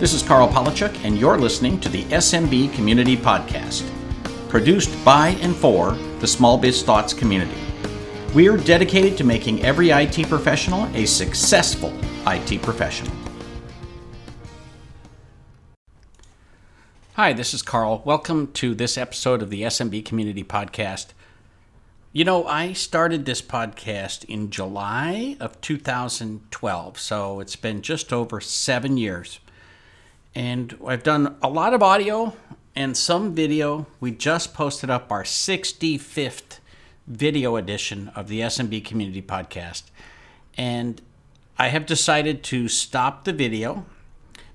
[0.00, 3.86] This is Karl Palachuk, and you're listening to the SMB Community Podcast,
[4.48, 7.60] produced by and for the Small Biz Thoughts community.
[8.34, 11.92] We are dedicated to making every IT professional a successful
[12.26, 13.12] IT professional.
[17.12, 18.00] Hi, this is Karl.
[18.06, 21.08] Welcome to this episode of the SMB Community Podcast.
[22.14, 28.40] You know, I started this podcast in July of 2012, so it's been just over
[28.40, 29.40] seven years.
[30.34, 32.34] And I've done a lot of audio
[32.76, 33.86] and some video.
[33.98, 36.58] We just posted up our 65th
[37.06, 39.84] video edition of the SMB Community Podcast.
[40.56, 41.02] And
[41.58, 43.84] I have decided to stop the video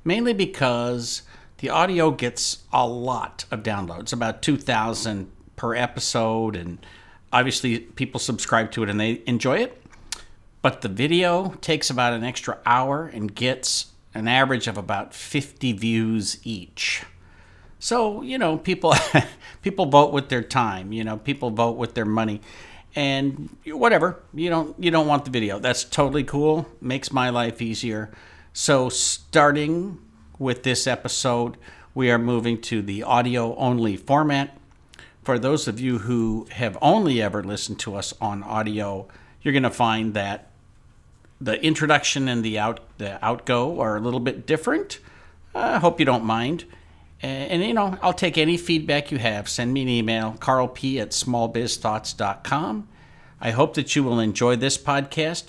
[0.03, 1.23] mainly because
[1.57, 6.55] the audio gets a lot of downloads, about 2,000 per episode.
[6.55, 6.85] And
[7.33, 9.81] obviously, people subscribe to it and they enjoy it.
[10.61, 15.73] But the video takes about an extra hour and gets an average of about 50
[15.73, 17.03] views each.
[17.77, 18.95] So, you know, people
[19.61, 22.41] people vote with their time, you know, people vote with their money.
[22.95, 25.59] And whatever, you don't you don't want the video.
[25.59, 26.65] That's totally cool.
[26.79, 28.09] Makes my life easier.
[28.53, 29.99] So, starting
[30.39, 31.57] with this episode,
[31.93, 34.57] we are moving to the audio only format.
[35.23, 39.07] For those of you who have only ever listened to us on audio,
[39.41, 40.51] you're going to find that
[41.39, 44.99] the introduction and the out the outgo are a little bit different.
[45.53, 46.65] I hope you don't mind.
[47.21, 49.47] And, and, you know, I'll take any feedback you have.
[49.47, 52.87] Send me an email, karlp at smallbizthoughts.com.
[53.39, 55.45] I hope that you will enjoy this podcast.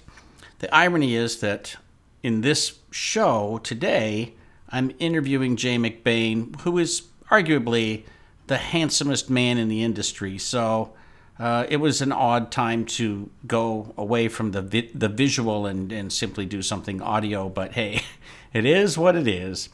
[0.60, 1.76] The irony is that
[2.22, 4.34] in this show today,
[4.70, 8.04] I'm interviewing Jay McBain, who is arguably
[8.46, 10.38] the handsomest man in the industry.
[10.38, 10.92] So
[11.38, 15.92] uh, it was an odd time to go away from the vi- the visual and,
[15.92, 17.48] and simply do something audio.
[17.48, 18.02] But hey,
[18.52, 19.68] it is what it is.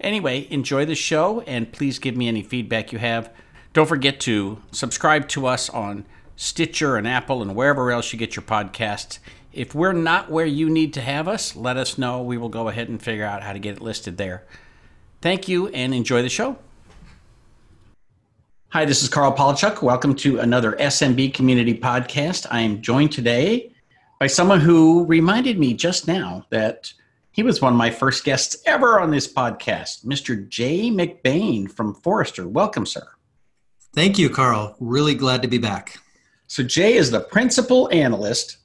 [0.00, 3.30] Anyway, enjoy the show and please give me any feedback you have.
[3.72, 6.04] Don't forget to subscribe to us on
[6.36, 9.18] Stitcher and Apple and wherever else you get your podcasts.
[9.52, 12.22] If we're not where you need to have us, let us know.
[12.22, 14.44] We will go ahead and figure out how to get it listed there.
[15.20, 16.58] Thank you and enjoy the show.
[18.72, 19.82] Hi, this is Karl Palachuk.
[19.82, 22.46] Welcome to another SMB Community Podcast.
[22.50, 23.70] I am joined today
[24.18, 26.90] by someone who reminded me just now that
[27.32, 30.48] he was one of my first guests ever on this podcast, Mr.
[30.48, 32.48] Jay McBain from Forrester.
[32.48, 33.06] Welcome, sir.
[33.92, 34.74] Thank you, Karl.
[34.80, 35.98] Really glad to be back.
[36.46, 38.56] So, Jay is the principal analyst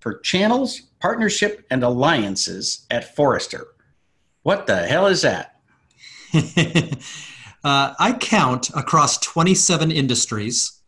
[0.00, 3.68] for channels, partnership, and alliances at Forrester.
[4.42, 5.58] What the hell is that?
[7.66, 10.82] Uh, I count across 27 industries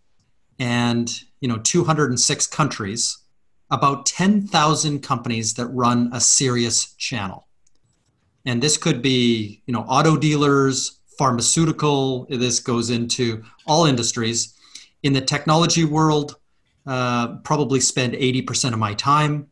[0.60, 3.18] and you know 206 countries
[3.68, 7.48] about 10,000 companies that run a serious channel.
[8.46, 14.54] And this could be, you know, auto dealers, pharmaceutical, this goes into all industries.
[15.02, 16.36] In the technology world,
[16.86, 19.48] uh, probably spend 80% of my time.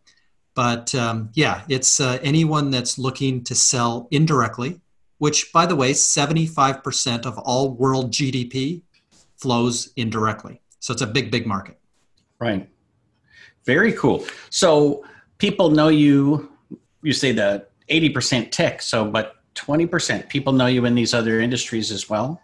[0.55, 4.81] But um, yeah, it's uh, anyone that's looking to sell indirectly
[5.19, 8.83] which, by the way, 75% of all world GDP
[9.37, 10.61] flows indirectly.
[10.81, 11.79] So it's a big, big market.
[12.39, 12.69] Right.
[13.65, 14.25] Very cool.
[14.51, 15.05] So
[15.39, 16.51] people know you,
[17.03, 21.91] you say the 80% tech, so, but 20% people know you in these other industries
[21.91, 22.41] as well?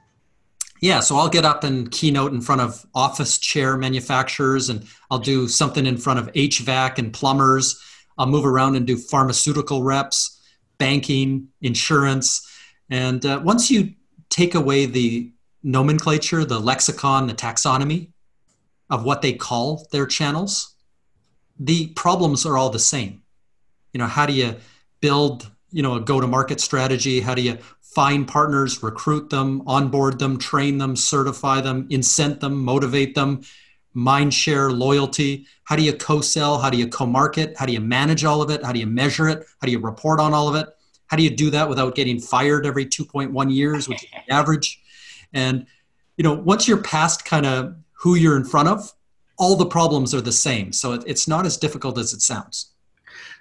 [0.81, 5.21] Yeah, so I'll get up and keynote in front of office chair manufacturers, and I'll
[5.21, 7.81] do something in front of HVAC and plumbers.
[8.19, 10.41] I'll move around and do pharmaceutical reps,
[10.79, 12.49] banking, insurance.
[12.91, 13.95] And uh, once you
[14.29, 15.33] take away the
[15.63, 18.09] nomenclature, the lexicon, the taxonomy
[18.91, 20.75] of what they call their channels,
[21.59, 23.23] the problems are all the same.
[23.93, 24.57] You know, how do you
[25.01, 27.21] build, you know, a go-to-market strategy?
[27.21, 32.65] How do you find partners, recruit them, onboard them, train them, certify them, incent them,
[32.65, 33.43] motivate them,
[33.95, 35.47] mind share, loyalty?
[35.65, 36.59] How do you co-sell?
[36.59, 37.57] How do you co-market?
[37.57, 38.65] How do you manage all of it?
[38.65, 39.47] How do you measure it?
[39.61, 40.69] How do you report on all of it?
[41.13, 44.81] How do you do that without getting fired every 2.1 years, which is the average?
[45.35, 45.67] And
[46.17, 48.91] you know, once you're past kind of who you're in front of,
[49.37, 50.73] all the problems are the same.
[50.73, 52.71] So it, it's not as difficult as it sounds.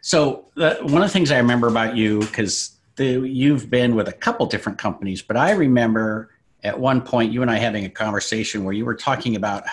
[0.02, 4.14] So the, one of the things I remember about you, because you've been with a
[4.14, 6.32] couple different companies, but I remember
[6.66, 9.64] at one point you and I having a conversation where you were talking about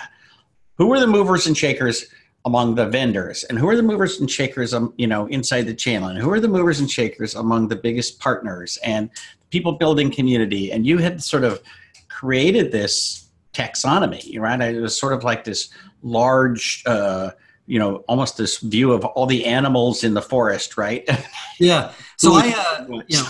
[0.76, 2.06] who were the movers and shakers
[2.48, 3.44] among the vendors?
[3.44, 6.30] And who are the movers and shakers um, you know inside the channel and who
[6.32, 9.10] are the movers and shakers among the biggest partners and
[9.50, 10.72] people building community?
[10.72, 11.62] And you had sort of
[12.08, 14.60] created this taxonomy right?
[14.60, 15.70] It was sort of like this
[16.02, 17.30] large uh,
[17.66, 21.08] you know almost this view of all the animals in the forest right?
[21.60, 21.92] Yeah.
[22.16, 23.28] So i uh, you know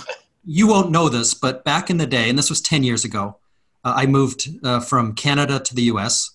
[0.50, 3.37] you won't know this, but back in the day, and this was 10 years ago,
[3.85, 6.31] uh, I moved uh, from Canada to the US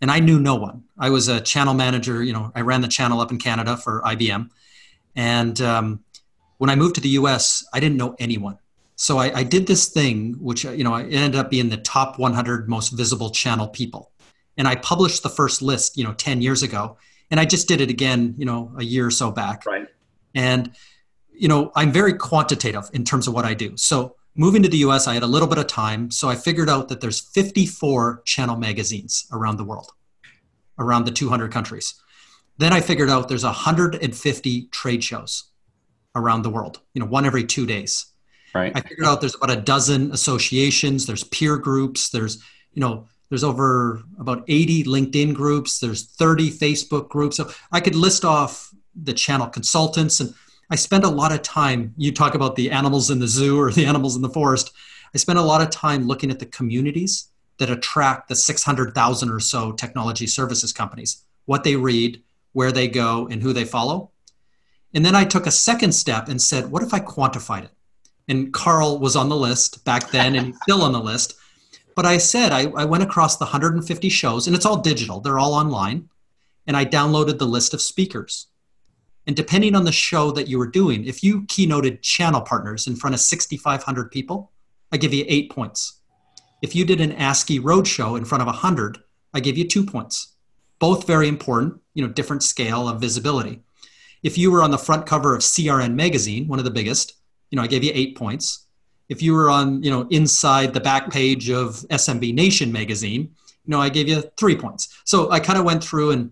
[0.00, 0.84] and I knew no one.
[0.98, 4.02] I was a channel manager, you know, I ran the channel up in Canada for
[4.02, 4.50] IBM.
[5.14, 6.04] And um,
[6.58, 8.58] when I moved to the US, I didn't know anyone.
[8.96, 12.18] So I, I did this thing, which, you know, I ended up being the top
[12.18, 14.10] 100 most visible channel people.
[14.56, 16.96] And I published the first list, you know, 10 years ago.
[17.30, 19.66] And I just did it again, you know, a year or so back.
[19.66, 19.86] Right.
[20.34, 20.72] And,
[21.32, 23.76] you know, I'm very quantitative in terms of what I do.
[23.76, 26.10] So moving to the US, I had a little bit of time.
[26.10, 29.90] So I figured out that there's 54 channel magazines around the world,
[30.78, 31.94] around the 200 countries.
[32.58, 35.44] Then I figured out there's 150 trade shows
[36.14, 38.06] around the world, you know, one every two days.
[38.54, 38.72] Right.
[38.74, 42.42] I figured out there's about a dozen associations, there's peer groups, there's,
[42.72, 47.36] you know, there's over about 80 LinkedIn groups, there's 30 Facebook groups.
[47.36, 50.32] So I could list off the channel consultants and
[50.68, 53.70] I spend a lot of time, you talk about the animals in the zoo or
[53.70, 54.72] the animals in the forest.
[55.14, 57.28] I spend a lot of time looking at the communities
[57.58, 62.22] that attract the 600,000 or so technology services companies, what they read,
[62.52, 64.10] where they go, and who they follow.
[64.92, 67.70] And then I took a second step and said, what if I quantified it?
[68.28, 71.36] And Karl was on the list back then and still on the list.
[71.94, 75.38] But I said, I, I went across the 150 shows, and it's all digital, they're
[75.38, 76.08] all online.
[76.66, 78.48] And I downloaded the list of speakers.
[79.26, 82.94] And depending on the show that you were doing, if you keynoted channel partners in
[82.94, 84.52] front of 6,500 people,
[84.92, 86.00] I give you eight points.
[86.62, 88.98] If you did an ASCII roadshow in front of 100,
[89.34, 90.34] I give you two points.
[90.78, 93.62] Both very important, you know, different scale of visibility.
[94.22, 97.14] If you were on the front cover of CRN magazine, one of the biggest,
[97.50, 98.66] you know, I gave you eight points.
[99.08, 103.70] If you were on, you know, inside the back page of SMB Nation magazine, you
[103.70, 105.00] know, I gave you three points.
[105.04, 106.30] So I kind of went through and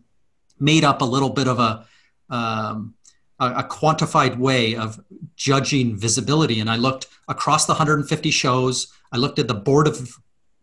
[0.59, 1.87] made up a little bit of a,
[2.31, 2.95] um,
[3.41, 5.01] a, a quantified way of
[5.37, 6.61] judging visibility.
[6.61, 8.93] And I looked across the 150 shows.
[9.13, 10.17] I looked at the board of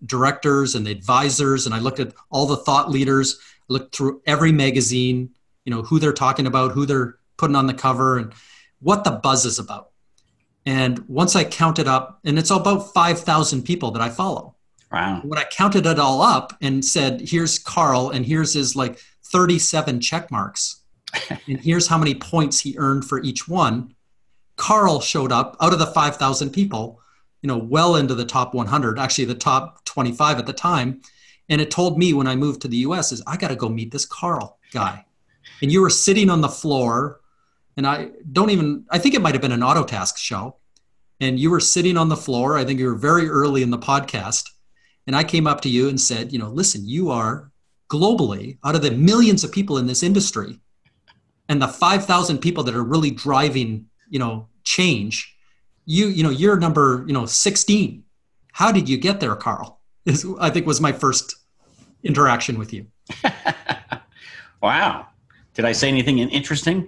[0.05, 3.39] directors and the advisors, and I looked at all the thought leaders.
[3.69, 5.31] I looked through every magazine,
[5.65, 8.33] you know, who they're talking about, who they're putting on the cover, and
[8.79, 9.89] what the buzz is about.
[10.65, 14.55] And once I counted up, and it's about 5,000 people that I follow.
[14.91, 15.21] Wow.
[15.23, 20.01] When I counted it all up and said, here's Karl, and here's his like 37
[20.01, 20.80] check marks,
[21.47, 23.93] and here's how many points he earned for each one.
[24.55, 26.99] Karl showed up out of the 5,000 people,
[27.41, 31.01] you know, well into the top 100, actually the top 25 at the time.
[31.49, 33.69] And it told me when I moved to the US is I got to go
[33.69, 35.05] meet this Karl guy.
[35.61, 37.21] And you were sitting on the floor
[37.77, 40.57] and I don't even, I think it might have been an Autotask show.
[41.19, 42.57] And you were sitting on the floor.
[42.57, 44.49] I think you were very early in the podcast.
[45.07, 47.51] And I came up to you and said, you know, listen, you are
[47.89, 50.59] globally, out of the millions of people in this industry,
[51.51, 55.35] and the 5,000 people that are really driving, you know, change,
[55.85, 58.05] you, you know, you're number, you know, 16.
[58.53, 59.81] How did you get there, Karl?
[60.05, 61.35] Is, I think was my first
[62.03, 62.87] interaction with you.
[64.61, 65.07] wow.
[65.53, 66.87] Did I say anything interesting?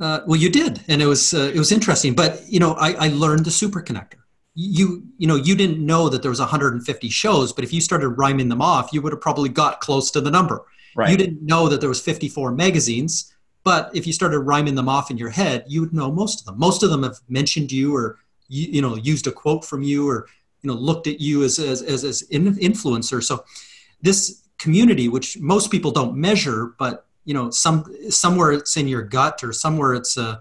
[0.00, 2.14] Uh, well, you did, and it was uh, it was interesting.
[2.14, 4.20] But you know, I, I learned the super connector
[4.54, 8.10] You you know you didn't know that there was 150 shows, but if you started
[8.10, 10.66] rhyming them off, you would have probably got close to the number.
[10.96, 11.10] Right.
[11.10, 13.32] You didn't know that there was 54 magazines,
[13.68, 16.46] but if you started rhyming them off in your head, you would know most of
[16.46, 16.58] them.
[16.58, 20.08] Most of them have mentioned you, or you, you know used a quote from you,
[20.08, 20.26] or
[20.62, 23.22] you know looked at you as as as, as an influencer.
[23.22, 23.44] So
[24.00, 29.02] this community, which most people don't measure, but you know some somewhere it's in your
[29.02, 30.36] gut or somewhere it's uh,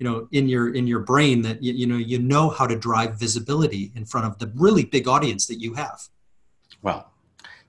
[0.00, 2.74] you know in your in your brain that you, you know you know how to
[2.74, 6.00] drive visibility in front of the really big audience that you have
[6.82, 7.12] well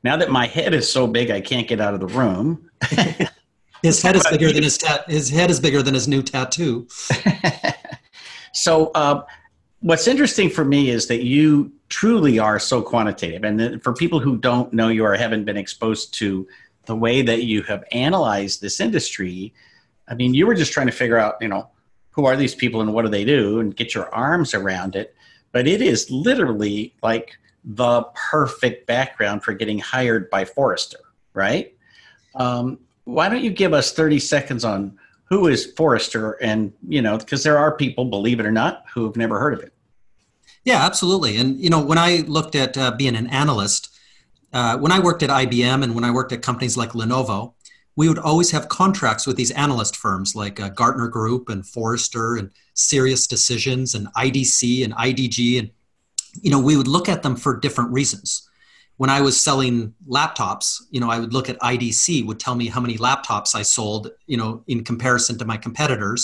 [0.04, 2.72] now that my head is so big i can't get out of the room
[3.84, 6.88] his head is bigger than his tat his head is bigger than his new tattoo
[8.54, 9.24] so uh,
[9.82, 14.38] what's interesting for me is that you truly are so quantitative and for people who
[14.38, 16.48] don't know you or haven't been exposed to
[16.90, 19.54] the way that you have analyzed this industry,
[20.08, 21.70] I mean, you were just trying to figure out, you know,
[22.10, 25.16] who are these people and what do they do and get your arms around it.
[25.52, 30.98] But it is literally like the perfect background for getting hired by Forrester,
[31.36, 31.76] right?
[32.34, 32.80] Um,
[33.14, 37.44] why don't you give us 30 seconds on who is Forrester and, you know, because
[37.44, 39.74] there are people, believe it or not, who have never heard of it.
[40.64, 41.38] Yeah, absolutely.
[41.38, 43.96] And, you know, when I looked at uh, being an analyst,
[44.54, 47.54] uh, when I worked at IBM and when I worked at companies like Lenovo,
[47.96, 52.36] we would always have contracts with these analyst firms like uh, Gartner Group and Forrester
[52.38, 55.60] and SiriusDecisions and IDC and IDG.
[55.60, 55.70] And,
[56.42, 58.49] you know, we would look at them for different reasons.
[59.00, 62.68] When I was selling laptops, you know, I would look at IDC would tell me
[62.68, 66.22] how many laptops I sold, you know, in comparison to my competitors.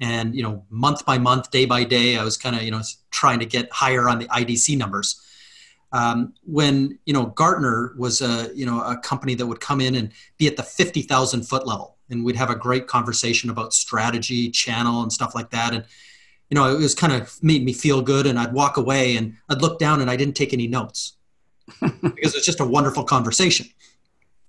[0.00, 2.82] and you know month by month day by day i was kind of you know
[3.10, 5.08] trying to get higher on the idc numbers.
[5.92, 9.94] Um, when you know gartner was a you know a company that would come in
[9.94, 14.50] and be at the 50000 foot level and we'd have a great conversation about strategy
[14.50, 15.74] channel and stuff like that.
[15.74, 15.84] And
[16.50, 19.36] you know it was kind of made me feel good and i'd walk away and
[19.48, 21.15] i'd look down and i didn't take any notes
[21.80, 23.66] because it's just a wonderful conversation.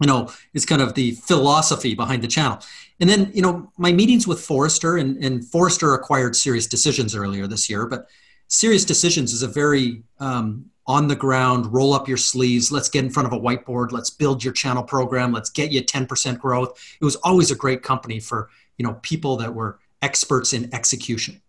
[0.01, 2.59] You know it's kind of the philosophy behind the channel.
[2.99, 7.69] And then you know my meetings with forrester and, and forrester acquired SiriusDecisions earlier this
[7.69, 8.07] year but
[8.49, 13.09] SiriusDecisions is a very um, on the ground roll up your sleeves let's get in
[13.09, 16.79] front of a whiteboard let's build your channel program let's get you 10% growth.
[17.01, 21.41] It was always a great company for you know people that were experts in execution.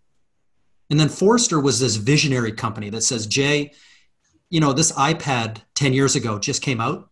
[0.90, 3.72] And then forrester was this visionary company that says jay
[4.50, 7.08] you know this ipad 10 years ago just came out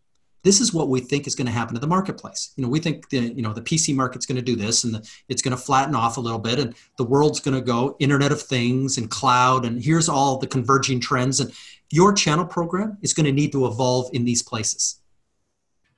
[0.47, 2.53] this is what we think is going to happen to the marketplace.
[2.55, 4.95] You know, we think the you know the PC market's going to do this, and
[4.95, 7.97] the, it's going to flatten off a little bit, and the world's going to go
[7.99, 11.53] Internet of Things and cloud, and here's all the converging trends, and
[11.91, 15.01] your channel program is going to need to evolve in these places.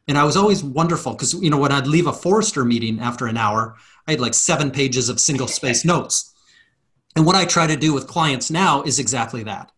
[0.08, 3.26] And I was always wonderful because you know when I'd leave a Forrester meeting after
[3.26, 3.76] an hour,
[4.06, 6.34] I had like seven pages of single space notes.
[7.14, 9.72] And what I try to do with clients now is exactly that.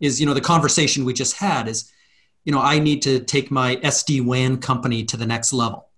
[0.00, 1.92] Is you know the conversation we just had is
[2.44, 5.88] you know, I need to take my SD WAN company to the next level.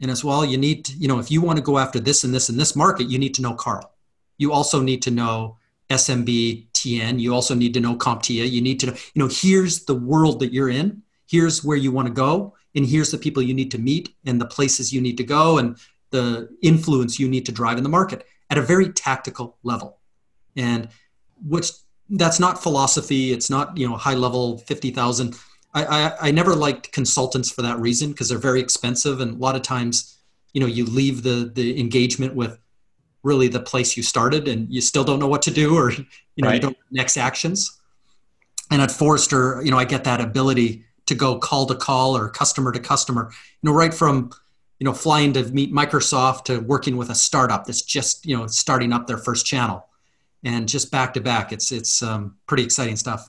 [0.00, 2.24] And as well, you need to, you know, if you want to go after this
[2.24, 3.94] and this and this market, you need to know Karl.
[4.36, 5.56] You also need to know
[5.88, 7.18] SMB TN.
[7.18, 8.50] You also need to know CompTIA.
[8.50, 11.02] You need to know, you know, here's the world that you're in.
[11.26, 12.54] Here's where you want to go.
[12.74, 15.56] And here's the people you need to meet and the places you need to go
[15.56, 15.78] and
[16.10, 19.98] the influence you need to drive in the market at a very tactical level.
[20.56, 20.90] And
[21.42, 21.70] which
[22.10, 23.32] that's not philosophy.
[23.32, 25.36] It's not, you know, high level 50,000
[25.74, 29.38] I, I, I never liked consultants for that reason because they're very expensive and a
[29.38, 30.16] lot of times
[30.54, 32.58] you know you leave the the engagement with
[33.22, 36.06] really the place you started and you still don't know what to do or you
[36.38, 36.54] know right.
[36.54, 37.78] you don't next actions
[38.70, 42.30] and at forrester you know i get that ability to go call to call or
[42.30, 44.30] customer to customer you know right from
[44.78, 48.46] you know flying to meet microsoft to working with a startup that's just you know
[48.46, 49.85] starting up their first channel
[50.46, 51.52] and just back to back.
[51.52, 53.28] It's it's um, pretty exciting stuff.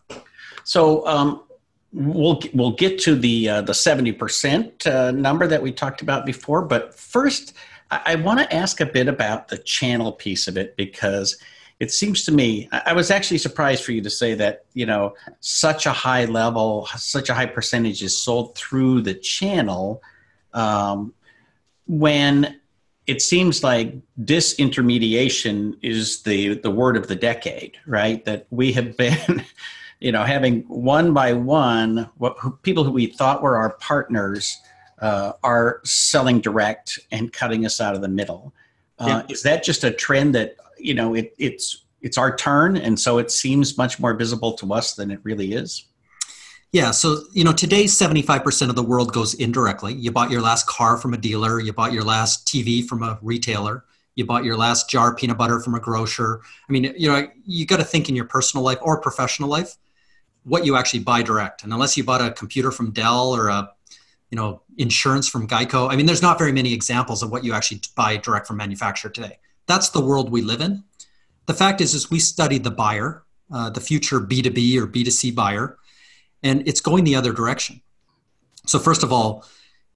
[0.63, 1.43] So um,
[1.91, 6.25] we'll we'll get to the uh, the seventy percent uh, number that we talked about
[6.25, 7.53] before, but first
[7.91, 11.37] I, I want to ask a bit about the channel piece of it because
[11.79, 15.15] it seems to me I, was actually surprised for you to say that you know
[15.39, 20.03] such a high level, such a high percentage is sold through the channel
[20.53, 21.13] um,
[21.87, 22.59] when
[23.07, 28.23] it seems like disintermediation is the the word of the decade, right?
[28.25, 29.43] That we have been
[29.99, 34.57] you know, having one by one, what people who we thought were our partners
[34.99, 38.53] uh, are selling direct and cutting us out of the middle.
[38.99, 39.33] Uh, yeah.
[39.33, 43.17] Is that just a trend that you know it, it's it's our turn, and so
[43.17, 45.85] it seems much more visible to us than it really is?
[46.73, 49.93] Yeah, so you know today 75% of the world goes indirectly.
[49.93, 53.17] You bought your last car from a dealer, you bought your last TV from a
[53.21, 56.41] retailer, you bought your last jar of peanut butter from a grocer.
[56.67, 59.77] I mean, you know, you got to think in your personal life or professional life
[60.43, 61.63] what you actually buy direct.
[61.63, 63.71] And unless you bought a computer from Dell or a
[64.29, 67.53] you know insurance from Geico, I mean, there's not very many examples of what you
[67.53, 69.39] actually buy direct from manufacturer today.
[69.67, 70.83] That's the world we live in.
[71.45, 75.77] The fact is, is we study the buyer, uh, the future B2B or B2C buyer,
[76.43, 77.81] and it's going the other direction.
[78.65, 79.45] So first of all,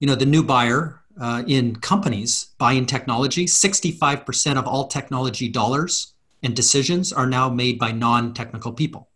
[0.00, 6.14] you know the new buyer uh, in companies buying technology, 65% of all technology dollars
[6.42, 9.08] and decisions are now made by non-technical people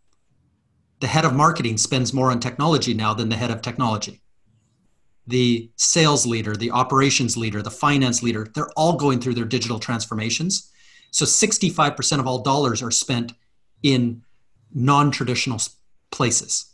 [0.99, 4.21] the head of marketing spends more on technology now than the head of technology.
[5.27, 9.79] The sales leader, the operations leader, the finance leader, they're all going through their digital
[9.79, 10.71] transformations.
[11.11, 13.33] So 65% of all dollars are spent
[13.83, 14.23] in
[14.73, 15.61] non traditional
[16.11, 16.73] places.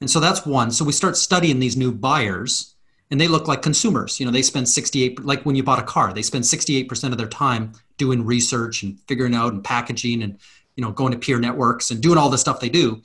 [0.00, 0.70] And so that's one.
[0.70, 2.74] So we start studying these new buyers
[3.10, 4.20] and they look like consumers.
[4.20, 7.18] You know, they spend 68, like when you bought a car, they spend 68% of
[7.18, 10.38] their time doing research and figuring out and packaging and,
[10.76, 13.02] you know, going to peer networks and doing all the stuff they do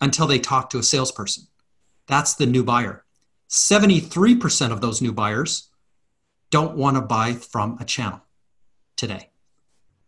[0.00, 1.46] until they talk to a salesperson.
[2.06, 3.04] That's the new buyer.
[3.50, 5.68] 73% of those new buyers
[6.50, 8.20] don't want to buy from a channel
[8.96, 9.30] today.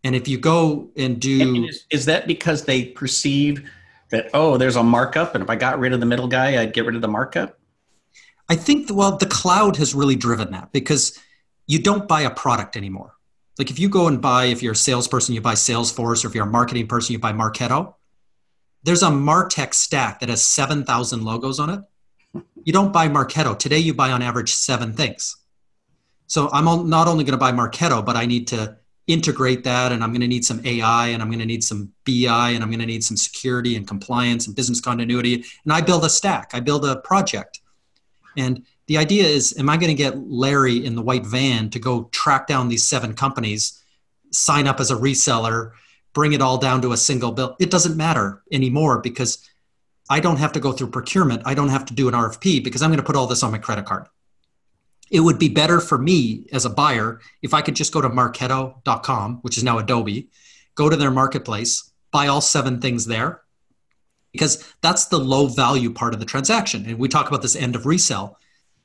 [0.03, 1.65] And if you go and do.
[1.65, 3.69] is, is, that because they perceive
[4.11, 6.73] that, oh, there's a markup, and if I got rid of the middle guy, I'd
[6.73, 7.59] get rid of the markup?
[8.47, 11.17] I think, well, the cloud has really driven that because
[11.67, 13.13] you don't buy a product anymore.
[13.59, 16.33] Like if you go and buy, if you're a salesperson, you buy Salesforce, or if
[16.33, 17.93] you're a marketing person, you buy Marketo
[18.83, 22.43] there's a Martech stack that has 7,000 logos on it.
[22.63, 23.57] You don't buy Marketo.
[23.57, 25.35] Today, you buy on average seven things.
[26.27, 28.77] So I'm not only going to buy Marketo, but I need to
[29.09, 31.91] integrate that and I'm going to need some AI and I'm going to need some
[32.05, 35.43] BI and I'm going to need some security and compliance and business continuity.
[35.63, 37.59] And I build a stack, I build a project.
[38.37, 41.79] And the idea is am I going to get Larry in the white van to
[41.79, 43.83] go track down these seven companies,
[44.31, 45.71] sign up as a reseller,
[46.13, 47.55] bring it all down to a single bill?
[47.59, 49.49] It doesn't matter anymore because
[50.07, 51.41] I don't have to go through procurement.
[51.45, 53.51] I don't have to do an RFP because I'm going to put all this on
[53.51, 54.07] my credit card.
[55.11, 58.09] It would be better for me as a buyer if I could just go to
[58.09, 60.29] marketo.com, which is now Adobe,
[60.75, 63.41] go to their marketplace, buy all seven things there,
[64.31, 66.85] because that's the low value part of the transaction.
[66.85, 68.37] And we talk about this end of resell.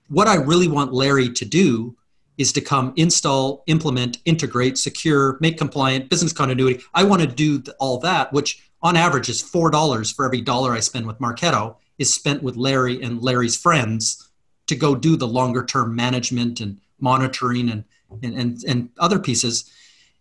[0.09, 1.97] What I really want Larry to do
[2.37, 6.83] is to come install, implement, integrate, secure, make compliant, business continuity.
[6.93, 10.81] I want to do all that, which on average is $4 for every dollar I
[10.81, 14.31] spend with Marketo is spent with Larry and Larry's friends
[14.67, 17.85] to go do the longer term management and monitoring and,
[18.23, 19.71] and, and, and other pieces.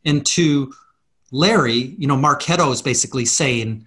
[0.06, 0.74] And to
[1.32, 3.86] Larry, you know, Marketo is basically saying,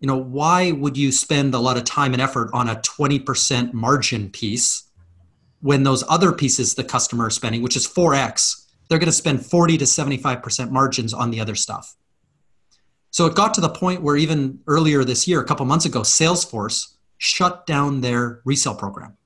[0.00, 3.72] you know, why would you spend a lot of time and effort on a 20%
[3.72, 4.84] margin piece
[5.60, 9.46] when those other pieces the customer is spending, which is 4x, they're going to spend
[9.46, 11.94] 40 to 75% margins on the other stuff.
[13.10, 16.00] So it got to the point where even earlier this year, a couple months ago,
[16.00, 19.16] Salesforce shut down their resale program.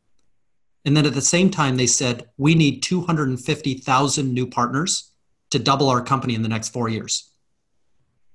[0.87, 5.11] And then at the same time, they said, we need 250,000 new partners
[5.51, 7.33] to double our company in the next four years.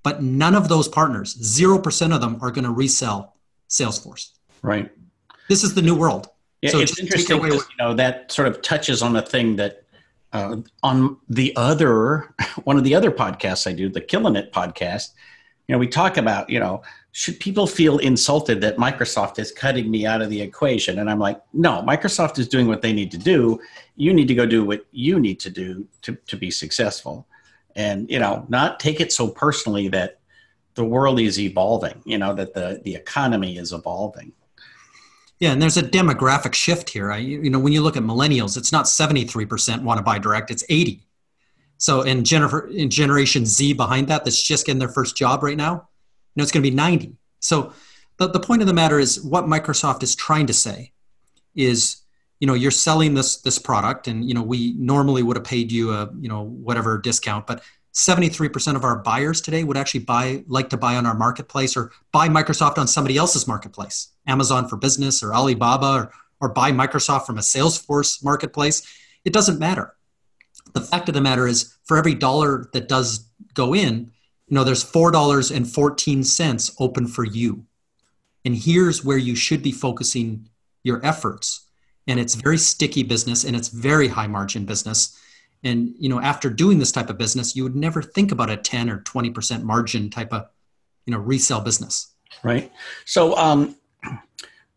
[0.03, 3.37] But none of those partners, 0% of them, are going to resell
[3.69, 4.31] Salesforce.
[4.61, 4.91] Right.
[5.47, 6.27] This is the new world.
[6.61, 9.83] Yeah, so it's interesting because, you know, that sort of touches on a thing that
[10.33, 15.11] uh, on the other, one of the other podcasts I do, the Killing It podcast,
[15.67, 19.91] you know, we talk about, you know, should people feel insulted that Microsoft is cutting
[19.91, 20.99] me out of the equation?
[20.99, 23.59] And I'm like, no, Microsoft is doing what they need to do.
[23.97, 27.27] You need to go do what you need to do to, to be successful.
[27.75, 30.19] And, you know, not take it so personally that
[30.75, 34.31] the world is evolving, you know, that the, the economy is evolving.
[35.39, 37.11] Yeah, and there's a demographic shift here.
[37.11, 40.51] I, you know, when you look at millennials, it's not 73% want to buy direct,
[40.51, 41.03] it's 80.
[41.77, 45.57] So in, gener- in generation Z behind that, that's just getting their first job right
[45.57, 45.89] now,
[46.35, 47.15] know, it's going to be 90.
[47.39, 47.73] So
[48.17, 50.91] the, the point of the matter is what Microsoft is trying to say
[51.55, 51.97] is,
[52.39, 55.71] you know, you're selling this this product, and you know, we normally would have paid
[55.71, 57.63] you a, you know, whatever discount, but
[57.93, 61.91] 73% of our buyers today would actually buy like to buy on our marketplace or
[62.11, 67.25] buy Microsoft on somebody else's marketplace, Amazon for Business or Alibaba or, or buy Microsoft
[67.25, 68.81] from a Salesforce marketplace.
[69.25, 69.95] It doesn't matter.
[70.73, 74.11] The fact of the matter is for every dollar that does go in,
[74.51, 77.65] you know, there's $4.14 open for you.
[78.43, 80.49] And here's where you should be focusing
[80.83, 81.69] your efforts.
[82.07, 85.17] And it's very sticky business and it's very high margin business
[85.63, 88.57] and you know after doing this type of business you would never think about a
[88.57, 90.47] 10 or 20% margin type of
[91.05, 92.71] you know resale business right
[93.05, 93.75] so um,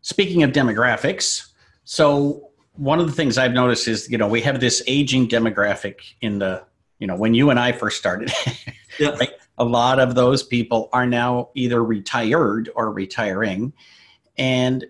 [0.01, 1.47] speaking of demographics
[1.83, 5.95] so one of the things i've noticed is you know we have this aging demographic
[6.21, 6.63] in the
[6.99, 8.31] you know when you and i first started
[8.99, 9.09] yeah.
[9.19, 9.31] right?
[9.57, 13.73] A lot of those people are now either retired or retiring
[14.37, 14.85] and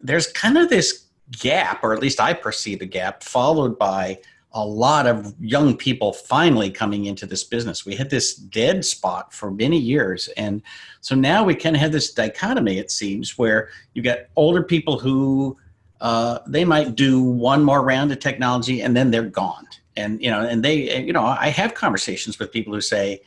[0.00, 4.18] there's kind of this gap or at least i perceive a gap followed by
[4.54, 7.86] a lot of young people finally coming into this business.
[7.86, 10.28] We had this dead spot for many years.
[10.36, 10.62] And
[11.00, 14.98] so now we kind of have this dichotomy, it seems, where you get older people
[14.98, 15.56] who
[16.00, 19.66] uh, they might do one more round of technology and then they're gone.
[19.96, 23.22] And, you know, and they, you know, I have conversations with people who say,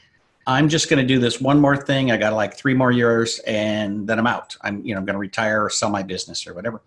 [0.47, 2.11] I'm just going to do this one more thing.
[2.11, 4.55] I got like three more years and then I'm out.
[4.61, 6.81] I'm, you know, I'm going to retire or sell my business or whatever.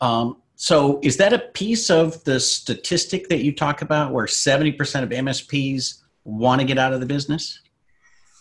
[0.00, 5.02] Um, so, is that a piece of the statistic that you talk about where 70%
[5.02, 7.60] of MSPs want to get out of the business?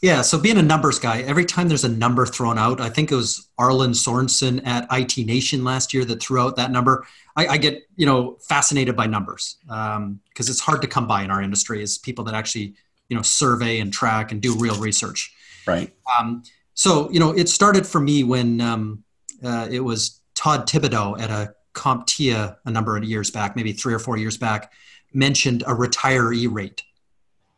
[0.01, 3.11] Yeah, so being a numbers guy, every time there's a number thrown out, I think
[3.11, 7.05] it was Arlin Sorensen at IT Nation last year that threw out that number.
[7.35, 11.23] I, I get you know fascinated by numbers because um, it's hard to come by
[11.23, 12.75] in our industry as people that actually
[13.09, 15.33] you know survey and track and do real research.
[15.65, 15.93] Right.
[16.19, 16.43] Um,
[16.73, 19.03] so you know it started for me when um,
[19.43, 23.93] uh, it was Todd Thibodeaux at a CompTIA a number of years back, maybe three
[23.93, 24.73] or four years back,
[25.13, 26.83] mentioned a retiree rate.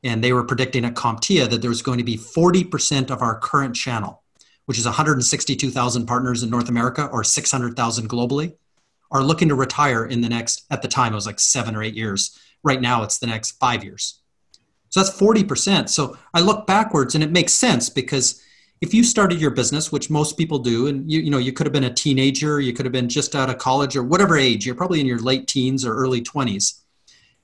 [0.04, 3.40] And they were predicting at CompTIA that there was going to be 40% of our
[3.40, 4.24] current channel,
[4.66, 8.56] which is 162,000 partners in North America or 600,000 globally,
[9.12, 11.82] are looking to retire in the next, at the time, it was like seven or
[11.82, 12.38] eight years.
[12.64, 14.20] Right now, it's the next five years.
[14.89, 15.89] So that's 40%.
[15.89, 18.43] So I look backwards and it makes sense because
[18.82, 21.65] if you started your business which most people do and you, you know you could
[21.65, 24.65] have been a teenager you could have been just out of college or whatever age
[24.65, 26.80] you're probably in your late teens or early 20s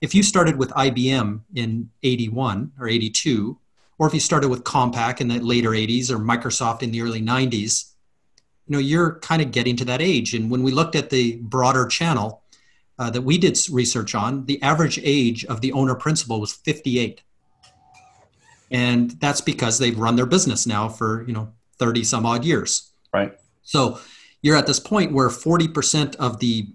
[0.02, 3.58] if you started with IBM in 81 or 82,
[3.98, 7.22] or if you started with Compaq in the later 80s or Microsoft in the early
[7.22, 7.92] 90s,
[8.68, 10.34] you know, you're kind of getting to that age.
[10.34, 12.44] And when we looked at the broader channel
[13.00, 17.22] uh, that we did research on, the average age of the owner principal was 58.
[18.72, 22.92] And that's because they've run their business now for, you know, 30 some odd years.
[23.14, 23.34] Right.
[23.64, 24.00] So
[24.42, 26.68] you're at this point where 40% of the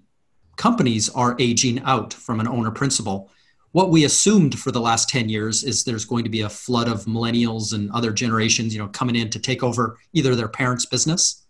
[0.57, 3.29] companies are aging out from an owner principal.
[3.71, 6.87] What we assumed for the last 10 years is there's going to be a flood
[6.87, 10.85] of millennials and other generations, you know, coming in to take over either their parents'
[10.85, 11.45] business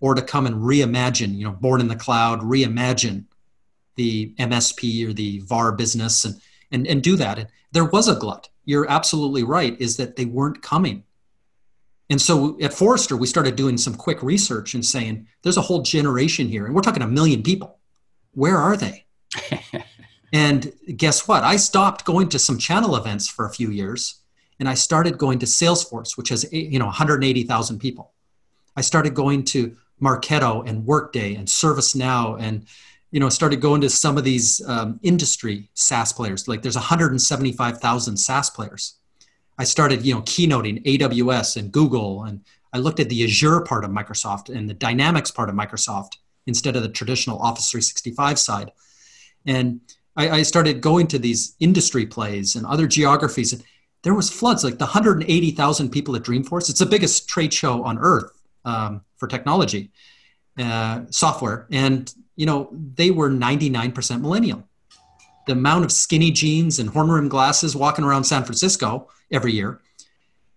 [0.00, 3.24] or to come and reimagine, you know, born in the cloud, reimagine
[3.96, 6.40] the MSP or the VAR business and
[6.72, 7.38] and, and do that.
[7.38, 8.48] And there was a glut.
[8.66, 11.04] You're absolutely right, is that they weren't coming.
[12.10, 15.82] And so at Forrester, we started doing some quick research and saying, there's a whole
[15.82, 17.78] generation here, and we're talking a million people.
[18.32, 19.06] Where are they?
[20.32, 21.42] and guess what?
[21.42, 24.20] I stopped going to some channel events for a few years,
[24.60, 28.12] and I started going to Salesforce, which has eh, you know 180,000 people.
[28.76, 32.66] I started going to Marketo and Workday and ServiceNow and
[33.10, 36.48] you know started going to some of these um, industry SaaS players.
[36.48, 38.96] Like there's 175,000 SaaS players
[39.58, 42.42] I started, you know, keynoting AWS and Google, and
[42.72, 46.16] I looked at the Azure part of Microsoft and the Dynamics part of Microsoft
[46.46, 48.70] instead of the traditional Office 365 side.
[49.46, 49.80] And
[50.14, 53.52] I, I started going to these industry plays and other geographies.
[53.52, 53.62] And
[54.02, 56.68] there was floods, like the 180,000 people at Dreamforce.
[56.68, 58.30] It's the biggest trade show on earth
[58.64, 59.90] um, for technology,
[60.58, 61.66] uh, software.
[61.70, 64.66] And, you know, they were 99% millennial
[65.46, 69.80] the amount of skinny jeans and horn rimmed glasses walking around San Francisco every year.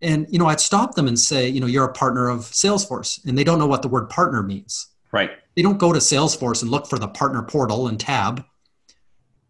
[0.02, 3.24] And you know, I'd stop them and say, you know, you're a partner of Salesforce,
[3.26, 4.88] and they don't know what the word partner means.
[5.12, 5.32] Right.
[5.56, 8.44] They don't go to Salesforce and look for the partner portal and tab.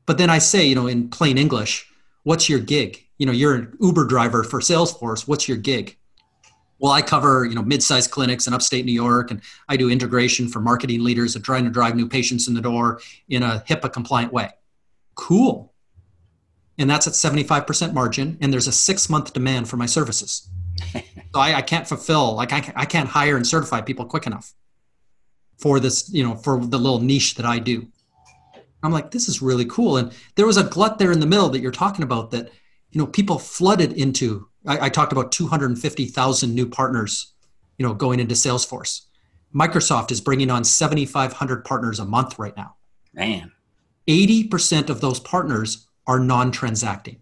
[0.06, 1.88] But then I say, you know, in plain English,
[2.24, 3.06] what's your gig?
[3.18, 5.28] You know, you're an Uber driver for Salesforce.
[5.28, 5.98] What's your gig?
[6.80, 10.48] Well, I cover, you know, mid-sized clinics in upstate New York, and I do integration
[10.48, 13.92] for marketing leaders and trying to drive new patients in the door in a HIPAA
[13.92, 14.50] compliant way
[15.20, 15.74] cool.
[16.78, 18.38] And that's at 75% margin.
[18.40, 20.50] And there's a six month demand for my services.
[20.94, 21.02] so
[21.36, 24.54] I, I, can't fulfill, like I, I can't hire and certify people quick enough
[25.58, 27.86] for this, you know, for the little niche that I do.
[28.82, 29.98] I'm like, this is really cool.
[29.98, 32.50] And there was a glut there in the middle that you're talking about that,
[32.92, 34.48] you know, people flooded into.
[34.66, 37.34] I, I talked about 250,000 new partners,
[37.78, 39.02] you know, going into Salesforce.
[39.54, 42.76] Microsoft is bringing on 7,500 partners a month right now.
[43.14, 43.52] Man.
[44.08, 47.22] 80% of those partners are non transacting.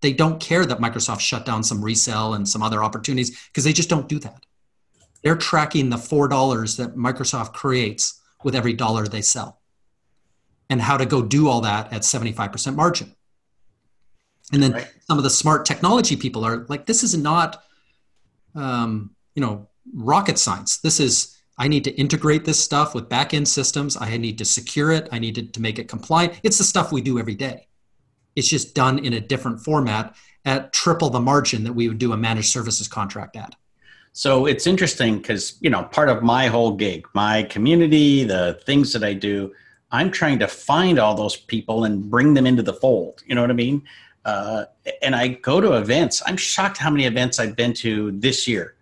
[0.00, 3.72] They don't care that Microsoft shut down some resell and some other opportunities because they
[3.72, 4.44] just don't do that.
[5.22, 9.60] They're tracking the $4 that Microsoft creates with every dollar they sell
[10.70, 13.14] and how to go do all that at 75% margin.
[14.52, 14.88] And then right.
[15.10, 17.64] Some of the smart technology people are like, this is not,
[18.54, 20.76] um, you know, rocket science.
[20.76, 23.96] This is I need to integrate this stuff with backend systems.
[24.00, 25.08] I need to secure it.
[25.10, 26.38] I need to, to make it compliant.
[26.44, 27.66] It's the stuff we do every day.
[28.36, 32.12] It's just done in a different format at triple the margin that we would do
[32.12, 33.56] a managed services contract at.
[34.12, 38.92] So it's interesting because, you know, part of my whole gig, my community, the things
[38.92, 39.52] that I do,
[39.90, 43.24] I'm trying to find all those people and bring them into the fold.
[43.26, 43.82] You know what I mean?
[44.24, 44.64] Uh,
[45.02, 46.22] and I go to events.
[46.26, 48.74] I'm shocked how many events I've been to this year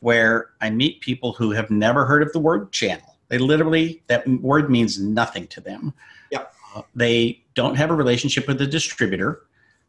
[0.00, 3.16] where I meet people who have never heard of the word channel.
[3.28, 5.94] They literally, that word means nothing to them.
[6.30, 6.46] Yeah.
[6.74, 9.42] Uh, they don't have a relationship with the distributor.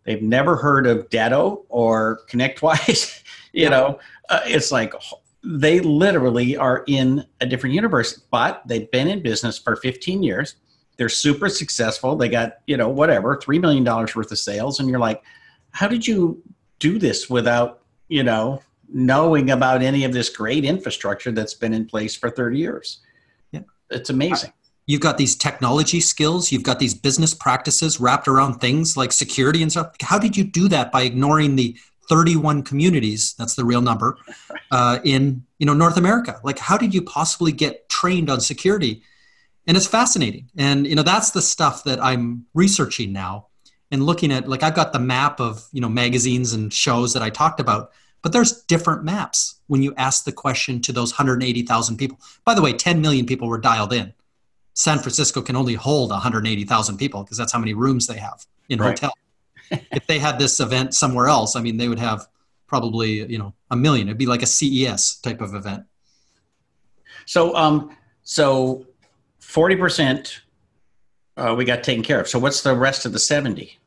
[0.04, 3.24] They've never heard of Datto or ConnectWise.
[3.54, 3.70] you yeah.
[3.70, 4.94] know, uh, it's like
[5.44, 10.56] they literally are in a different universe, but they've been in business for 15 years.
[11.04, 12.16] They're super successful.
[12.16, 14.80] They got, you know, whatever, $3 million worth of sales.
[14.80, 15.22] And you're like,
[15.72, 16.42] how did you
[16.80, 21.86] do this without, you know, knowing about any of this great infrastructure that's been in
[21.86, 23.02] place for 30 years.
[23.52, 23.64] Yeah.
[23.90, 24.54] It's amazing.
[24.86, 29.62] You've got these technology skills, you've got these business practices wrapped around things like security
[29.62, 29.94] and stuff.
[30.02, 31.76] How did you do that by ignoring the
[32.08, 34.18] 31 communities that's the real number
[34.72, 39.02] uh, in you know north america like how did you possibly get trained on security
[39.68, 43.48] and it's fascinating and you know that's the stuff that i'm researching now
[43.92, 47.24] and looking at like i've got the map of you know magazines and shows that
[47.24, 47.92] i talked about
[48.24, 52.18] but there's different maps when you ask the question to those 180,000 people.
[52.46, 54.14] By the way, 10 million people were dialed in.
[54.74, 58.80] San Francisco can only hold 180,000 people because that's how many rooms they have in
[58.80, 58.98] right.
[58.98, 59.14] hotel.
[59.92, 62.26] if they had this event somewhere else, I mean, they would have
[62.66, 64.08] probably you know a million.
[64.08, 65.84] It'd be like a CES type of event.
[67.26, 68.88] So, um, so
[69.44, 70.42] forty percent
[71.38, 72.28] uh, we got taken care of.
[72.28, 73.80] So what's the rest of the 70?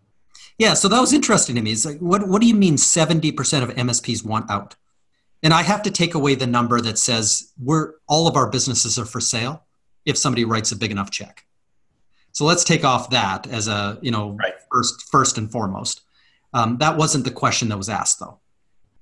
[0.58, 1.72] Yeah, so that was interesting to me.
[1.72, 4.74] It's like, what, what do you mean 70% of MSPs want out?
[5.42, 8.98] And I have to take away the number that says we're all of our businesses
[8.98, 9.64] are for sale
[10.04, 11.44] if somebody writes a big enough check.
[12.32, 14.54] So let's take off that as a you know right.
[14.72, 16.02] first first and foremost.
[16.54, 18.38] Um, that wasn't the question that was asked though.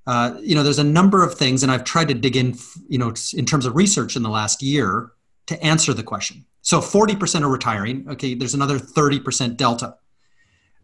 [0.07, 2.57] Uh, you know, there's a number of things, and I've tried to dig in,
[2.88, 5.12] you know, in terms of research in the last year
[5.46, 6.44] to answer the question.
[6.62, 8.07] So 40% are retiring.
[8.09, 9.96] Okay, there's another 30% delta.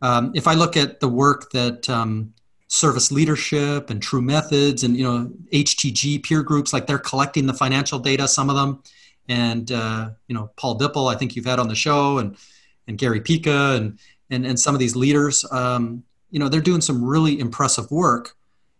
[0.02, 2.34] Um, if I look at the work that um,
[2.70, 7.98] service leadership and TruMethods and you know htg peer groups like they're collecting the financial
[7.98, 8.80] data some of them
[9.28, 12.36] and uh, you know paul Dippell, i think you've had on the show and
[12.86, 13.98] and gary pica and
[14.30, 18.36] and, and some of these leaders um, you know they're doing some really impressive work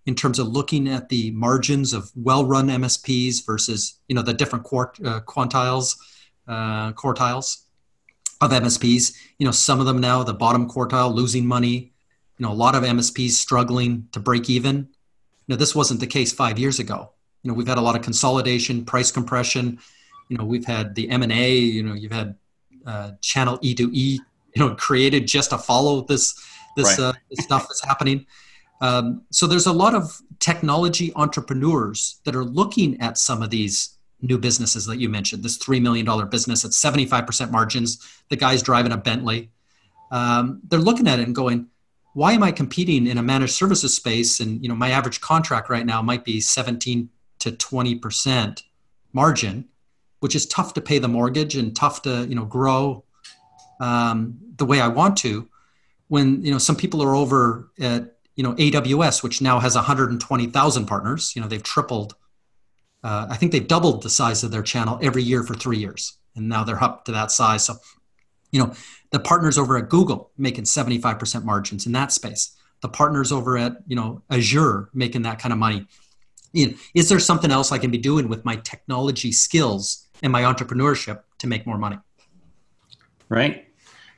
[0.07, 4.65] in terms of looking at the margins of well-run msps versus you know the different
[4.65, 5.97] quart, uh, quantiles
[6.49, 7.65] uh, quartiles
[8.41, 11.93] of msps you know some of them now the bottom quartile losing money.
[12.39, 14.77] You know a lot of msps struggling to break even.
[14.77, 17.11] You know this wasn't the case five years ago.
[17.43, 19.79] You know we've had a lot of consolidation price compression.
[20.29, 22.37] You know we've had the m&a you know you've had
[22.87, 24.21] uh, channel e to e
[24.55, 26.35] you know created just to follow this
[26.77, 27.09] this, right.
[27.09, 28.27] uh, this stuff that's happening
[28.81, 33.97] um, so there's a lot of technology entrepreneurs that are looking at some of these
[34.23, 38.93] new businesses that you mentioned this $3 million business at 75% margins the guy's driving
[38.93, 39.51] a bentley
[40.11, 41.67] um, they're looking at it and going
[42.13, 44.41] why am I competing in a managed services space?
[44.41, 47.09] And you know, my average contract right now might be 17
[47.41, 48.65] to 20 percent
[49.13, 49.69] margin,
[50.21, 53.05] which is tough to pay the mortgage and tough to you know grow
[53.81, 55.49] um, the way I want to.
[56.09, 60.87] When you know some people are over at you know AWS, which now has 120,000
[60.87, 61.37] partners.
[61.37, 62.15] You know they've tripled.
[63.05, 66.17] Uh, I think they've doubled the size of their channel every year for three years,
[66.35, 67.67] and now they're up to that size.
[67.67, 67.75] So,
[68.51, 68.73] you know,
[69.11, 72.57] the partners over at Google making 75% margins in that space.
[72.81, 75.87] The partners over at, you know, Azure making that kind of money.
[76.55, 80.33] You know, is there something else I can be doing with my technology skills and
[80.33, 81.99] my entrepreneurship to make more money?
[83.29, 83.67] Right.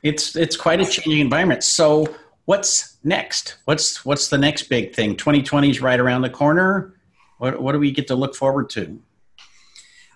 [0.01, 1.65] It's it's quite a changing environment.
[1.65, 2.07] So
[2.45, 3.57] what's next?
[3.65, 5.15] What's what's the next big thing?
[5.15, 6.93] 2020 is right around the corner.
[7.37, 8.99] What what do we get to look forward to?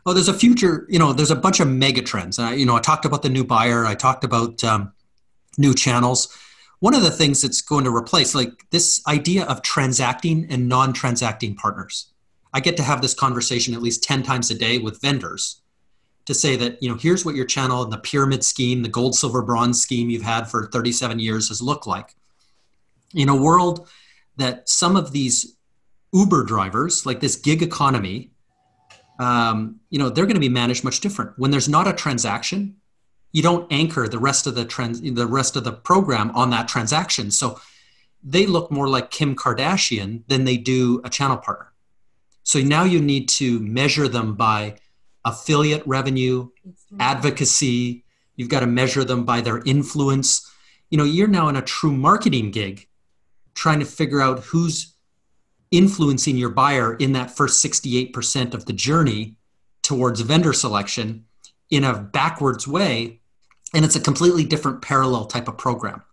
[0.07, 2.39] well, there's a future, you know, there's a bunch of mega trends.
[2.39, 4.93] I, you know, I talked about the new buyer, I talked about um,
[5.57, 6.33] new channels.
[6.79, 10.93] One of the things that's going to replace, like this idea of transacting and non
[10.93, 12.13] transacting partners.
[12.53, 15.61] I get to have this conversation at least 10 times a day with vendors
[16.23, 19.13] to say that, you know, here's what your channel and the pyramid scheme, the gold,
[19.13, 22.15] silver, bronze scheme you've had for 37 years has looked like.
[23.13, 23.87] In a world
[24.37, 25.55] that some of these
[26.13, 28.31] Uber drivers, like this gig economy,
[29.19, 31.31] um, you know, they're going to be managed much different.
[31.37, 32.77] When there's not a transaction,
[33.31, 36.67] you don't anchor the rest of the trans the rest of the program on that
[36.67, 37.31] transaction.
[37.31, 37.59] So
[38.23, 41.71] they look more like Kim Kardashian than they do a channel partner.
[42.43, 44.77] So now you need to measure them by
[45.25, 46.49] affiliate revenue,
[46.99, 48.05] advocacy.
[48.35, 50.49] You've got to measure them by their influence.
[50.89, 52.87] You know, you're now in a true marketing gig
[53.57, 54.93] trying to figure out who's
[55.71, 59.35] influencing your buyer in that first 68% of the journey
[59.81, 61.25] towards vendor selection
[61.71, 63.19] in a backwards way.
[63.73, 66.03] And it's a completely different parallel type of program.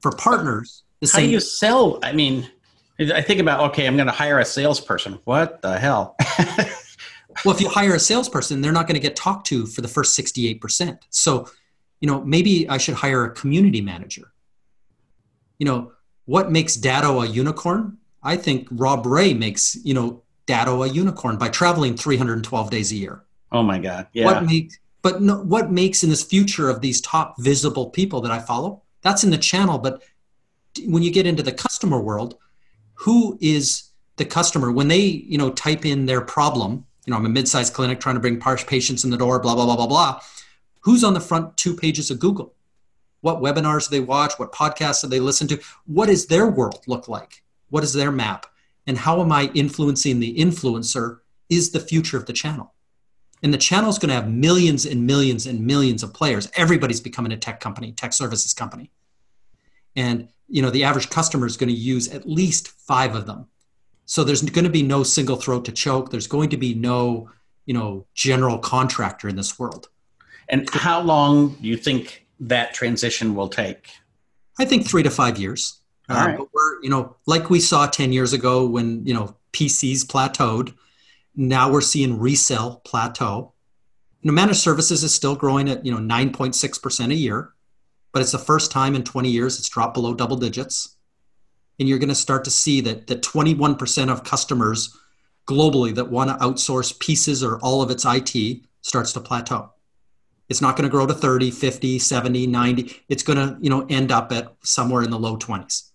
[0.00, 1.98] For partners the how same- do you sell?
[2.02, 2.50] I mean
[3.12, 5.18] i think about okay i'm going to hire a salesperson.
[5.24, 6.16] What the hell?
[7.44, 9.88] Well if you hire a salesperson they're not going to get talked to for the
[9.88, 11.48] first 68% so
[12.00, 14.32] you know maybe i should hire a community manager.
[15.58, 15.92] You know
[16.26, 21.36] what makes Datto a unicorn I think Rob Rae makes, you know, Datto a unicorn
[21.36, 23.22] by traveling 312 days a year.
[23.52, 24.08] Oh my God.
[24.12, 24.24] Yeah.
[24.24, 28.32] What makes, but no, what makes in this future of these top visible people that
[28.32, 28.82] I follow?
[29.02, 29.78] That's in the channel.
[29.78, 30.02] But
[30.86, 32.36] when you get into the customer world,
[32.94, 36.86] who is the customer when they, you know, type in their problem?
[37.06, 39.66] You know, I'm a mid-sized clinic trying to bring patients in the door, blah, blah,
[39.66, 40.20] blah, blah, blah.
[40.80, 42.54] Who's on the front two pages of Google?
[43.24, 44.34] What webinars do they watch?
[44.36, 45.60] What podcasts do they listen to?
[45.86, 47.42] What does their world look like?
[47.70, 48.44] What is their map?
[48.86, 52.74] And how am I influencing the influencer is the future of the channel.
[53.42, 56.50] And the channel is going to have millions and millions and millions of players.
[56.54, 58.90] Everybody's becoming a tech company, tech services company.
[59.96, 63.46] And you know, the average customer is going to use at least five of them.
[64.04, 66.10] So there's going to be no single throat to choke.
[66.10, 67.30] There's going to be no,
[67.64, 69.88] you know, general contractor in this world.
[70.50, 73.88] And how long do you think that transition will take?
[74.58, 75.80] I think three to five years.
[76.08, 80.04] Uh, but we're, you know, like we saw 10 years ago when, you know, PCs
[80.04, 80.74] plateaued,
[81.36, 83.52] now we're seeing resell plateau.
[84.20, 87.52] you know, managed services is still growing at you know 9.6% a year,
[88.12, 90.96] but it's the first time in 20 years it's dropped below double digits.
[91.78, 94.96] And you're going to start to see that that 21% of customers
[95.46, 99.72] globally that want to outsource pieces or all of its IT starts to plateau.
[100.48, 103.02] It's not going to grow to 30, 50, 70, 90.
[103.08, 105.90] It's going to, you know, end up at somewhere in the low 20s.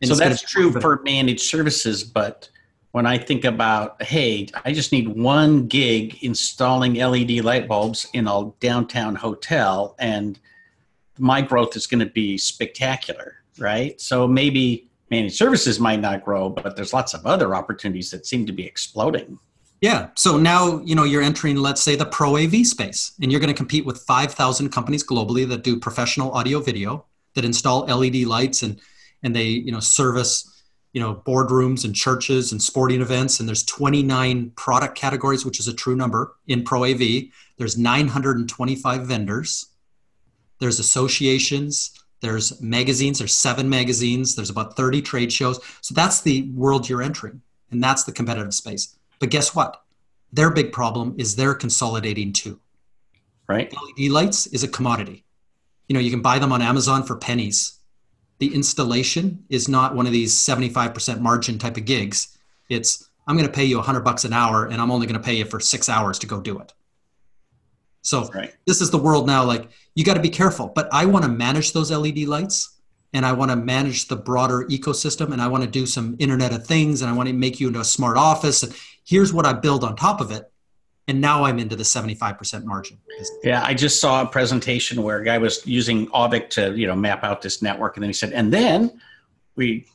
[0.00, 2.48] And so that's true for managed services, but
[2.92, 8.26] when I think about, hey, I just need one gig installing LED light bulbs in
[8.26, 10.38] a downtown hotel, and
[11.18, 14.00] my growth is going to be spectacular, right?
[14.00, 18.46] So maybe managed services might not grow, but there's lots of other opportunities that seem
[18.46, 19.38] to be exploding.
[19.80, 20.08] Yeah.
[20.16, 23.52] So now, you know, you're entering, let's say, the pro AV space, and you're going
[23.52, 28.62] to compete with 5,000 companies globally that do professional audio video, that install LED lights
[28.62, 28.80] and
[29.22, 30.54] and they, you know, service
[30.92, 33.40] you know boardrooms and churches and sporting events.
[33.40, 37.00] And there's 29 product categories which is a true number in pro av
[37.58, 39.66] there's 925 vendors.
[40.60, 41.92] There's associations.
[42.20, 43.18] There's magazines.
[43.18, 44.34] There's seven magazines.
[44.34, 45.60] There's about 30 trade shows.
[45.80, 49.82] So that's the world you're entering and that's the competitive space but guess what
[50.32, 52.60] their big problem is they're consolidating too
[53.48, 55.24] right led lights is a commodity
[55.88, 57.78] you know you can buy them on amazon for pennies
[58.38, 62.38] the installation is not one of these 75% margin type of gigs.
[62.68, 65.24] It's I'm going to pay you 100 bucks an hour and I'm only going to
[65.24, 66.72] pay you for 6 hours to go do it.
[68.02, 68.54] So right.
[68.66, 71.30] this is the world now like you got to be careful, but I want to
[71.30, 72.76] manage those LED lights
[73.12, 76.52] and I want to manage the broader ecosystem and I want to do some internet
[76.52, 78.74] of things and I want to make you into a smart office and
[79.08, 80.50] here's what I build on top of it
[81.08, 82.98] and now I'm into the 75% margin.
[83.42, 86.94] Yeah, I just saw a presentation where a guy was using Auvik to, you know,
[86.94, 89.00] map out this network, and then he said, and then
[89.56, 89.86] we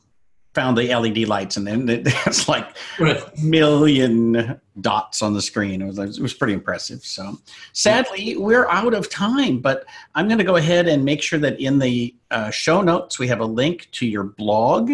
[0.54, 1.88] found the LED lights, and then
[2.26, 5.82] it's like a million dots on the screen.
[5.82, 7.04] It was, it was pretty impressive.
[7.04, 7.38] So,
[7.72, 9.84] sadly, we're out of time, but
[10.16, 13.28] I'm going to go ahead and make sure that in the uh, show notes we
[13.28, 14.90] have a link to your blog,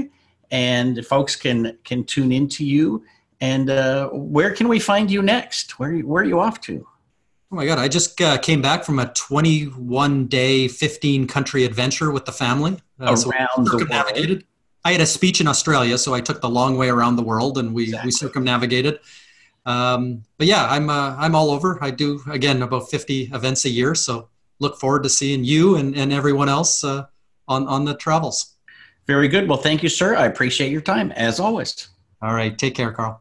[0.51, 3.05] and folks can can tune into you
[3.41, 5.79] and uh, where can we find you next?
[5.79, 6.87] Where, where are you off to?
[7.53, 12.11] Oh my God, I just uh, came back from a 21 day, 15 country adventure
[12.11, 12.77] with the family.
[13.01, 14.45] Uh, around so the world.
[14.85, 17.59] I had a speech in Australia, so I took the long way around the world
[17.59, 18.09] and we, exactly.
[18.09, 19.01] we circumnavigated.
[19.67, 21.83] Um, but yeah, I'm, uh, I'm all over.
[21.83, 23.95] I do, again, about 50 events a year.
[23.95, 27.07] So look forward to seeing you and, and everyone else uh,
[27.49, 28.55] on, on the travels.
[29.07, 29.49] Very good.
[29.49, 30.15] Well, thank you, sir.
[30.15, 31.89] I appreciate your time as always.
[32.23, 32.57] All right.
[32.57, 33.21] Take care, Karl.